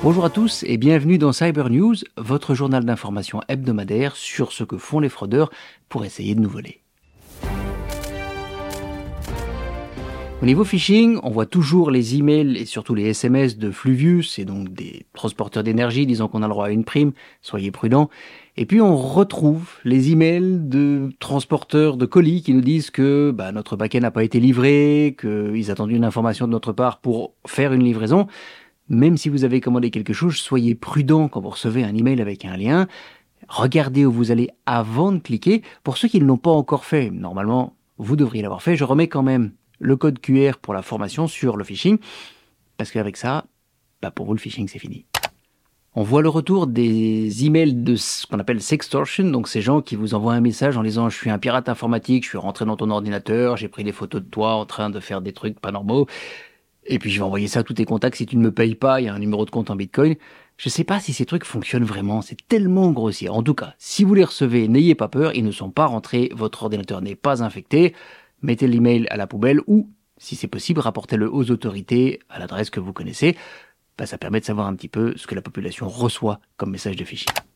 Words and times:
Bonjour 0.00 0.24
à 0.24 0.30
tous 0.30 0.62
et 0.64 0.76
bienvenue 0.76 1.18
dans 1.18 1.32
Cyber 1.32 1.70
News, 1.70 1.96
votre 2.16 2.54
journal 2.54 2.84
d'information 2.84 3.40
hebdomadaire 3.48 4.14
sur 4.14 4.52
ce 4.52 4.62
que 4.62 4.78
font 4.78 5.00
les 5.00 5.08
fraudeurs 5.08 5.50
pour 5.88 6.04
essayer 6.04 6.36
de 6.36 6.40
nous 6.40 6.48
voler. 6.48 6.82
Au 10.40 10.46
niveau 10.46 10.62
phishing, 10.62 11.18
on 11.24 11.30
voit 11.30 11.46
toujours 11.46 11.90
les 11.90 12.14
emails 12.14 12.56
et 12.56 12.64
surtout 12.64 12.94
les 12.94 13.08
SMS 13.08 13.58
de 13.58 13.72
Fluvius, 13.72 14.38
et 14.38 14.44
donc 14.44 14.72
des 14.72 15.04
transporteurs 15.14 15.64
d'énergie 15.64 16.06
disant 16.06 16.28
qu'on 16.28 16.44
a 16.44 16.46
le 16.46 16.52
droit 16.52 16.66
à 16.66 16.70
une 16.70 16.84
prime, 16.84 17.10
soyez 17.42 17.72
prudents. 17.72 18.08
Et 18.56 18.66
puis 18.66 18.80
on 18.80 18.96
retrouve 18.96 19.78
les 19.84 20.12
emails 20.12 20.60
de 20.60 21.10
transporteurs 21.18 21.96
de 21.96 22.06
colis 22.06 22.42
qui 22.42 22.54
nous 22.54 22.60
disent 22.60 22.90
que 22.90 23.32
bah, 23.32 23.50
notre 23.50 23.74
paquet 23.74 23.98
n'a 23.98 24.12
pas 24.12 24.22
été 24.22 24.38
livré, 24.38 25.16
qu'ils 25.20 25.72
attendent 25.72 25.90
une 25.90 26.04
information 26.04 26.46
de 26.46 26.52
notre 26.52 26.72
part 26.72 27.00
pour 27.00 27.32
faire 27.44 27.72
une 27.72 27.82
livraison. 27.82 28.28
Même 28.88 29.16
si 29.16 29.28
vous 29.28 29.44
avez 29.44 29.60
commandé 29.60 29.90
quelque 29.90 30.12
chose, 30.12 30.36
soyez 30.36 30.74
prudent 30.74 31.28
quand 31.28 31.40
vous 31.40 31.50
recevez 31.50 31.84
un 31.84 31.94
email 31.94 32.20
avec 32.20 32.44
un 32.44 32.56
lien. 32.56 32.86
Regardez 33.48 34.04
où 34.04 34.12
vous 34.12 34.30
allez 34.30 34.50
avant 34.66 35.12
de 35.12 35.18
cliquer. 35.18 35.62
Pour 35.82 35.96
ceux 35.96 36.08
qui 36.08 36.20
ne 36.20 36.26
l'ont 36.26 36.38
pas 36.38 36.50
encore 36.50 36.84
fait, 36.84 37.10
normalement, 37.10 37.74
vous 37.98 38.16
devriez 38.16 38.42
l'avoir 38.42 38.62
fait. 38.62 38.76
Je 38.76 38.84
remets 38.84 39.08
quand 39.08 39.22
même 39.22 39.52
le 39.78 39.96
code 39.96 40.20
QR 40.20 40.52
pour 40.60 40.74
la 40.74 40.82
formation 40.82 41.28
sur 41.28 41.56
le 41.56 41.64
phishing, 41.64 41.98
parce 42.76 42.90
qu'avec 42.90 43.16
ça, 43.16 43.44
bah 44.02 44.10
pour 44.10 44.26
vous, 44.26 44.34
le 44.34 44.38
phishing, 44.38 44.68
c'est 44.68 44.78
fini. 44.78 45.04
On 45.94 46.02
voit 46.02 46.22
le 46.22 46.28
retour 46.28 46.66
des 46.66 47.44
emails 47.44 47.74
de 47.74 47.96
ce 47.96 48.26
qu'on 48.26 48.38
appelle 48.38 48.60
sextortion, 48.60 49.24
donc 49.30 49.48
ces 49.48 49.60
gens 49.60 49.80
qui 49.80 49.96
vous 49.96 50.14
envoient 50.14 50.34
un 50.34 50.40
message 50.40 50.76
en 50.76 50.82
disant 50.82 51.08
je 51.08 51.16
suis 51.16 51.30
un 51.30 51.38
pirate 51.38 51.68
informatique, 51.68 52.24
je 52.24 52.28
suis 52.28 52.38
rentré 52.38 52.64
dans 52.64 52.76
ton 52.76 52.90
ordinateur, 52.90 53.56
j'ai 53.56 53.68
pris 53.68 53.82
des 53.82 53.92
photos 53.92 54.22
de 54.22 54.28
toi 54.28 54.54
en 54.54 54.66
train 54.66 54.90
de 54.90 55.00
faire 55.00 55.20
des 55.20 55.32
trucs 55.32 55.58
pas 55.58 55.72
normaux, 55.72 56.06
et 56.88 56.98
puis 56.98 57.10
je 57.10 57.18
vais 57.18 57.24
envoyer 57.24 57.48
ça 57.48 57.60
à 57.60 57.62
tous 57.62 57.74
tes 57.74 57.84
contacts, 57.84 58.16
si 58.16 58.26
tu 58.26 58.36
ne 58.36 58.42
me 58.42 58.50
payes 58.50 58.74
pas, 58.74 59.00
il 59.00 59.04
y 59.04 59.08
a 59.08 59.14
un 59.14 59.18
numéro 59.18 59.44
de 59.44 59.50
compte 59.50 59.70
en 59.70 59.76
bitcoin. 59.76 60.16
Je 60.56 60.68
sais 60.68 60.84
pas 60.84 60.98
si 60.98 61.12
ces 61.12 61.24
trucs 61.24 61.44
fonctionnent 61.44 61.84
vraiment, 61.84 62.20
c'est 62.20 62.36
tellement 62.48 62.90
grossier. 62.90 63.28
En 63.28 63.42
tout 63.42 63.54
cas, 63.54 63.74
si 63.78 64.02
vous 64.02 64.14
les 64.14 64.24
recevez, 64.24 64.66
n'ayez 64.66 64.94
pas 64.94 65.08
peur, 65.08 65.32
ils 65.34 65.44
ne 65.44 65.52
sont 65.52 65.70
pas 65.70 65.86
rentrés, 65.86 66.30
votre 66.34 66.64
ordinateur 66.64 67.00
n'est 67.00 67.14
pas 67.14 67.44
infecté, 67.44 67.94
mettez 68.42 68.66
l'email 68.66 69.06
à 69.10 69.16
la 69.16 69.26
poubelle 69.26 69.60
ou, 69.66 69.88
si 70.16 70.34
c'est 70.34 70.48
possible, 70.48 70.80
rapportez-le 70.80 71.32
aux 71.32 71.50
autorités 71.50 72.18
à 72.28 72.38
l'adresse 72.38 72.70
que 72.70 72.80
vous 72.80 72.92
connaissez. 72.92 73.36
Bah, 73.96 74.06
ça 74.06 74.18
permet 74.18 74.40
de 74.40 74.46
savoir 74.46 74.66
un 74.66 74.74
petit 74.74 74.88
peu 74.88 75.14
ce 75.16 75.26
que 75.26 75.34
la 75.34 75.42
population 75.42 75.88
reçoit 75.88 76.40
comme 76.56 76.70
message 76.70 76.96
de 76.96 77.04
phishing. 77.04 77.47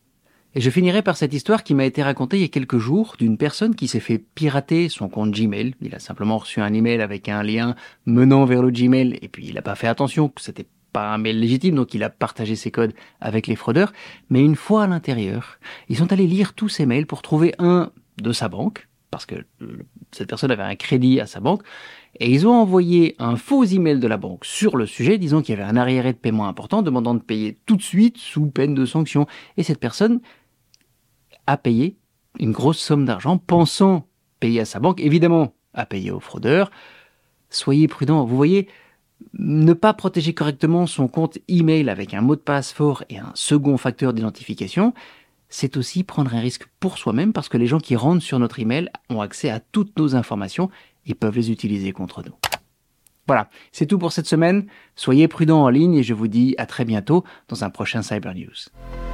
Et 0.55 0.61
je 0.61 0.69
finirai 0.69 1.01
par 1.01 1.17
cette 1.17 1.33
histoire 1.33 1.63
qui 1.63 1.73
m'a 1.73 1.85
été 1.85 2.03
racontée 2.03 2.37
il 2.37 2.41
y 2.41 2.45
a 2.45 2.49
quelques 2.49 2.77
jours 2.77 3.15
d'une 3.17 3.37
personne 3.37 3.73
qui 3.73 3.87
s'est 3.87 3.99
fait 3.99 4.19
pirater 4.19 4.87
son 4.87 5.09
compte 5.09 5.31
Gmail. 5.31 5.73
Il 5.81 5.95
a 5.95 5.99
simplement 5.99 6.37
reçu 6.37 6.61
un 6.61 6.71
email 6.73 7.01
avec 7.01 7.27
un 7.27 7.41
lien 7.41 7.75
menant 8.05 8.45
vers 8.45 8.61
le 8.61 8.69
Gmail 8.69 9.17
et 9.21 9.29
puis 9.29 9.47
il 9.47 9.55
n'a 9.55 9.63
pas 9.63 9.73
fait 9.73 9.87
attention 9.87 10.29
que 10.29 10.41
c'était 10.41 10.67
pas 10.91 11.11
un 11.11 11.17
mail 11.17 11.39
légitime, 11.39 11.73
donc 11.73 11.95
il 11.95 12.03
a 12.03 12.11
partagé 12.11 12.55
ses 12.55 12.69
codes 12.69 12.93
avec 13.19 13.47
les 13.47 13.55
fraudeurs. 13.55 13.91
Mais 14.29 14.41
une 14.41 14.55
fois 14.55 14.83
à 14.83 14.87
l'intérieur, 14.87 15.57
ils 15.89 15.97
sont 15.97 16.13
allés 16.13 16.27
lire 16.27 16.53
tous 16.53 16.69
ces 16.69 16.85
mails 16.85 17.07
pour 17.07 17.23
trouver 17.23 17.55
un 17.57 17.91
de 18.21 18.31
sa 18.31 18.47
banque, 18.47 18.87
parce 19.09 19.25
que 19.25 19.35
cette 20.11 20.29
personne 20.29 20.51
avait 20.51 20.61
un 20.61 20.75
crédit 20.75 21.19
à 21.19 21.25
sa 21.25 21.39
banque, 21.39 21.63
et 22.19 22.29
ils 22.29 22.47
ont 22.47 22.53
envoyé 22.53 23.15
un 23.17 23.37
faux 23.37 23.63
email 23.63 23.99
de 23.99 24.07
la 24.07 24.17
banque 24.17 24.45
sur 24.45 24.77
le 24.77 24.85
sujet, 24.85 25.17
disant 25.17 25.41
qu'il 25.41 25.57
y 25.57 25.59
avait 25.59 25.67
un 25.67 25.77
arriéré 25.77 26.13
de 26.13 26.17
paiement 26.19 26.47
important, 26.47 26.83
demandant 26.83 27.15
de 27.15 27.21
payer 27.23 27.57
tout 27.65 27.75
de 27.75 27.81
suite 27.81 28.19
sous 28.19 28.45
peine 28.45 28.75
de 28.75 28.85
sanction. 28.85 29.25
Et 29.57 29.63
cette 29.63 29.79
personne 29.79 30.19
a 31.47 31.57
payé 31.57 31.97
une 32.39 32.51
grosse 32.51 32.79
somme 32.79 33.05
d'argent, 33.05 33.37
pensant 33.37 34.07
payer 34.39 34.61
à 34.61 34.65
sa 34.65 34.79
banque, 34.79 34.99
évidemment 34.99 35.53
à 35.73 35.85
payer 35.85 36.11
aux 36.11 36.19
fraudeurs. 36.19 36.71
Soyez 37.49 37.87
prudents. 37.87 38.25
Vous 38.25 38.35
voyez, 38.35 38.67
ne 39.33 39.73
pas 39.73 39.93
protéger 39.93 40.33
correctement 40.33 40.87
son 40.87 41.07
compte 41.07 41.37
email 41.47 41.89
avec 41.89 42.13
un 42.13 42.21
mot 42.21 42.35
de 42.35 42.41
passe 42.41 42.71
fort 42.71 43.03
et 43.09 43.19
un 43.19 43.31
second 43.35 43.77
facteur 43.77 44.13
d'identification, 44.13 44.93
c'est 45.49 45.77
aussi 45.77 46.03
prendre 46.03 46.33
un 46.33 46.39
risque 46.39 46.67
pour 46.79 46.97
soi-même 46.97 47.31
parce 47.31 47.47
que 47.47 47.57
les 47.57 47.67
gens 47.67 47.79
qui 47.79 47.95
rentrent 47.95 48.23
sur 48.23 48.39
notre 48.39 48.59
email 48.59 48.89
ont 49.09 49.21
accès 49.21 49.49
à 49.49 49.59
toutes 49.59 49.97
nos 49.99 50.15
informations 50.15 50.69
et 51.05 51.13
peuvent 51.13 51.35
les 51.35 51.51
utiliser 51.51 51.91
contre 51.91 52.23
nous. 52.23 52.33
Voilà, 53.27 53.49
c'est 53.71 53.85
tout 53.85 53.99
pour 53.99 54.11
cette 54.11 54.27
semaine. 54.27 54.65
Soyez 54.95 55.27
prudents 55.27 55.63
en 55.63 55.69
ligne 55.69 55.95
et 55.95 56.03
je 56.03 56.13
vous 56.13 56.27
dis 56.27 56.55
à 56.57 56.65
très 56.65 56.85
bientôt 56.85 57.23
dans 57.47 57.63
un 57.63 57.69
prochain 57.69 58.01
Cyber 58.01 58.33
News. 58.35 59.12